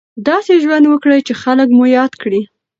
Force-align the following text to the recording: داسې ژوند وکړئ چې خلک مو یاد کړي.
داسې 0.27 0.53
ژوند 0.63 0.85
وکړئ 0.87 1.19
چې 1.27 1.33
خلک 1.43 1.67
مو 1.77 1.85
یاد 1.97 2.11
کړي. 2.21 2.41